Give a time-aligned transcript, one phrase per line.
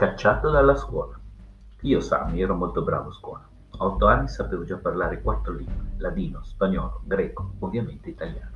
[0.00, 1.14] Cacciato dalla scuola.
[1.82, 3.46] Io, Sami, ero molto bravo a scuola.
[3.76, 8.50] A otto anni sapevo già parlare quattro lingue, ladino, spagnolo, greco, ovviamente italiano.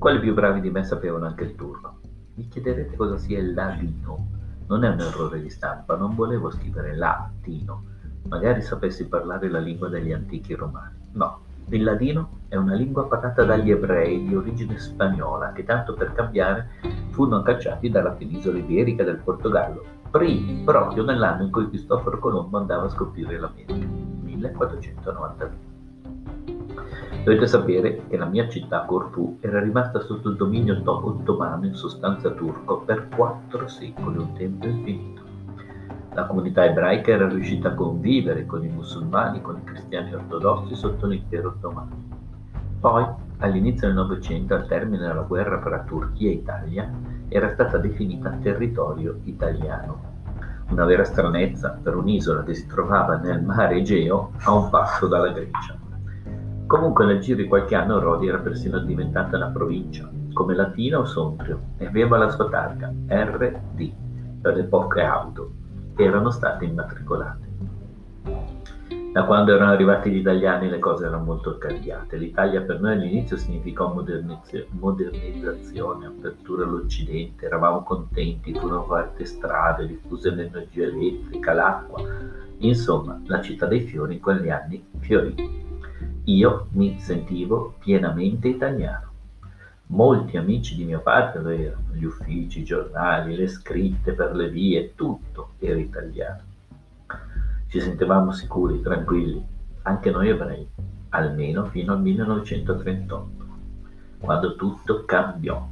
[0.00, 2.00] Quelli più bravi di me sapevano anche il turco.
[2.34, 4.30] Mi chiederete cosa sia il ladino.
[4.66, 7.84] Non è un errore di stampa, non volevo scrivere latino.
[8.24, 10.96] Magari sapessi parlare la lingua degli antichi romani.
[11.12, 16.12] No, il ladino è una lingua parlata dagli ebrei di origine spagnola che tanto per
[16.14, 16.70] cambiare
[17.10, 22.84] furono cacciati dalla penisola iberica del Portogallo primi, proprio nell'anno in cui Cristoforo Colombo andava
[22.84, 23.86] a scoprire l'America,
[24.22, 25.66] 1492.
[27.24, 32.30] Dovete sapere che la mia città, Corfù, era rimasta sotto il dominio ottomano, in sostanza
[32.30, 35.22] turco, per quattro secoli, un tempo infinito.
[36.14, 41.06] La comunità ebraica era riuscita a convivere con i musulmani, con i cristiani ortodossi sotto
[41.06, 41.90] l'impero ottomano.
[42.80, 43.04] Poi,
[43.38, 46.90] all'inizio del Novecento, al termine della guerra fra Turchia e Italia,
[47.28, 50.16] era stata definita territorio italiano.
[50.70, 55.32] Una vera stranezza per un'isola che si trovava nel mare Egeo a un passo dalla
[55.32, 55.76] Grecia.
[56.66, 61.06] Comunque nel giro di qualche anno Rodi era persino diventata una provincia, come Latina o
[61.06, 63.92] Sondrio, e aveva la sua targa, RD,
[64.42, 65.52] per le poche auto
[65.96, 67.47] che erano state immatricolate.
[69.18, 72.16] Da quando erano arrivati gli italiani le cose erano molto cambiate.
[72.18, 80.84] L'Italia per noi all'inizio significò modernizzazione, apertura all'Occidente, eravamo contenti, furono fatte strade, diffuse l'energia
[80.84, 82.00] elettrica, l'acqua.
[82.58, 85.34] Insomma, la città dei fiori in quegli anni fiorì.
[86.26, 89.10] Io mi sentivo pienamente italiano.
[89.86, 94.92] Molti amici di mio padre erano, gli uffici, i giornali, le scritte per le vie,
[94.94, 96.47] tutto era italiano.
[97.68, 99.44] Ci sentivamo sicuri, tranquilli,
[99.82, 100.66] anche noi ebrei,
[101.10, 103.30] almeno fino al 1938,
[104.20, 105.68] quando tutto cambiò.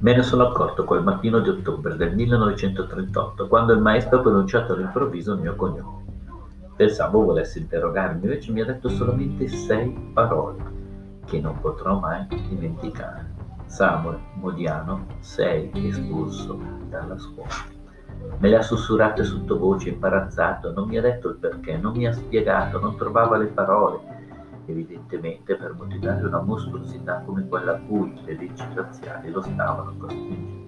[0.00, 4.72] Me ne sono accorto quel mattino di ottobre del 1938, quando il maestro ha pronunciato
[4.72, 6.02] all'improvviso il mio cognome.
[6.74, 10.64] Pensavo volesse interrogarmi, invece mi ha detto solamente sei parole
[11.26, 13.32] che non potrò mai dimenticare.
[13.66, 17.73] Samuel Modiano, sei espulso dalla scuola.
[18.38, 22.12] Me le ha sussurrate sottovoce, imbarazzato, non mi ha detto il perché, non mi ha
[22.12, 24.00] spiegato, non trovava le parole,
[24.66, 30.62] evidentemente per motivare una mostruosità come quella a cui le leggi razziali lo stavano costringendo.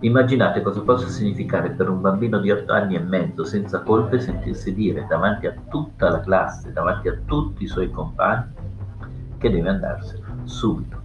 [0.00, 4.74] Immaginate cosa possa significare per un bambino di otto anni e mezzo senza colpe sentirsi
[4.74, 8.50] dire davanti a tutta la classe, davanti a tutti i suoi compagni,
[9.38, 11.00] che deve andarsene subito.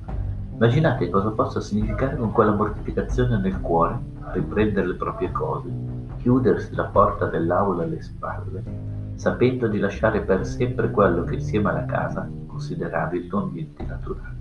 [0.58, 4.00] Immaginate cosa possa significare con quella mortificazione nel cuore
[4.32, 5.70] riprendere le proprie cose,
[6.18, 8.64] chiudersi la porta dell'aula alle spalle,
[9.14, 14.38] sapendo di lasciare per sempre quello che insieme alla casa consideravi il tuo ambiente naturale.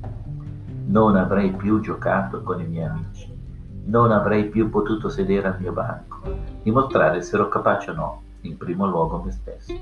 [0.87, 3.39] Non avrei più giocato con i miei amici,
[3.85, 6.23] non avrei più potuto sedere al mio banco,
[6.63, 9.75] dimostrare se ero capace o no, in primo luogo me stesso.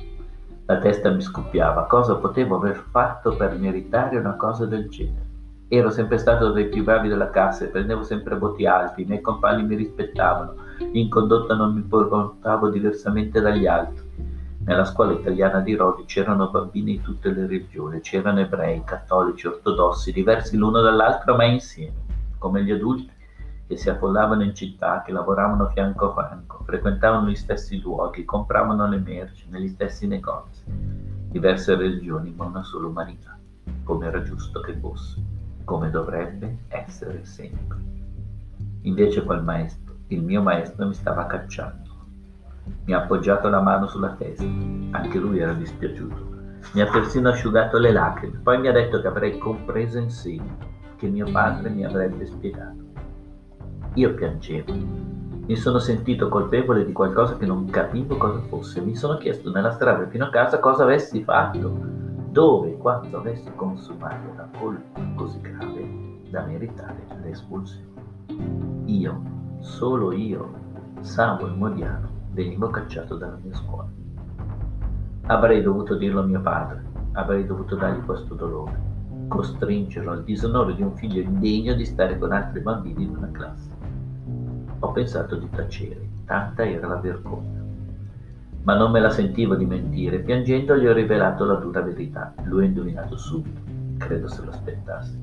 [0.66, 5.24] La testa mi scoppiava, cosa potevo aver fatto per meritare una cosa del genere?
[5.69, 9.65] Ero sempre stato dei più bravi della classe, prendevo sempre voti alti, i miei compagni
[9.65, 10.55] mi rispettavano,
[10.93, 14.05] in condotta non mi portavo diversamente dagli altri.
[14.67, 20.13] Nella scuola italiana di Rodi c'erano bambini di tutte le religioni, c'erano ebrei, cattolici, ortodossi,
[20.13, 21.97] diversi l'uno dall'altro ma insieme,
[22.39, 23.11] come gli adulti
[23.67, 28.87] che si affollavano in città, che lavoravano fianco a fianco, frequentavano gli stessi luoghi, compravano
[28.87, 30.63] le merci negli stessi negozi.
[30.67, 33.39] Diverse religioni ma una sola umanità,
[33.83, 35.34] come era giusto che fosse
[35.65, 37.79] come dovrebbe essere sempre.
[38.83, 41.83] Invece quel maestro, il mio maestro, mi stava cacciando.
[42.85, 46.33] Mi ha appoggiato la mano sulla testa, anche lui era dispiaciuto.
[46.73, 50.67] Mi ha persino asciugato le lacrime, poi mi ha detto che avrei compreso in seguito,
[50.97, 52.83] che mio padre mi avrebbe spiegato.
[53.95, 54.73] Io piangevo.
[55.47, 58.81] Mi sono sentito colpevole di qualcosa che non capivo cosa fosse.
[58.81, 62.03] Mi sono chiesto nella strada fino a casa cosa avessi fatto
[62.34, 68.03] dove e quando avessi consumato una colpa così grave da meritare l'espulsione.
[68.86, 69.22] Io,
[69.60, 70.53] solo io,
[70.98, 73.89] Samuel Modiano, venivo cacciato dalla mia scuola.
[75.27, 76.83] Avrei dovuto dirlo a mio padre,
[77.13, 78.81] avrei dovuto dargli questo dolore,
[79.28, 83.71] costringerlo al disonore di un figlio indegno di stare con altri bambini in una classe.
[84.81, 87.64] Ho pensato di tacere, tanta era la vergogna
[88.65, 90.19] ma non me la sentivo di mentire.
[90.19, 92.34] Piangendo gli ho rivelato la dura verità.
[92.45, 93.61] Lui ha indovinato subito,
[93.99, 95.19] credo se lo aspettasse.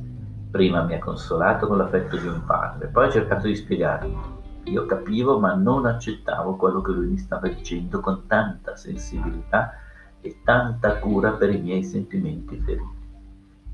[0.50, 4.40] Prima mi ha consolato con l'affetto di un padre, poi ha cercato di spiegarmi.
[4.66, 9.74] Io capivo, ma non accettavo quello che lui mi stava dicendo con tanta sensibilità
[10.22, 13.00] e tanta cura per i miei sentimenti feriti.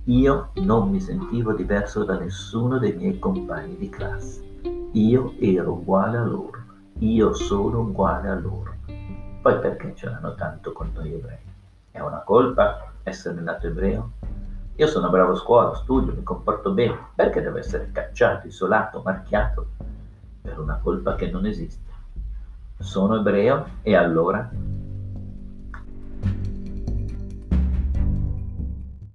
[0.05, 4.41] Io non mi sentivo diverso da nessuno dei miei compagni di classe.
[4.93, 6.57] Io ero uguale a loro
[6.99, 8.76] io sono uguale a loro.
[9.47, 11.37] Poi perché ce l'hanno tanto con noi ebrei?
[11.89, 14.11] È una colpa essere nato ebreo?
[14.75, 17.11] Io sono bravo a scuola, studio, mi comporto bene.
[17.15, 19.67] Perché devo essere cacciato, isolato, marchiato
[20.41, 21.89] per una colpa che non esiste?
[22.77, 24.49] Sono ebreo e allora